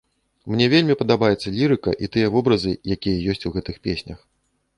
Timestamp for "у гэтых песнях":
3.53-4.19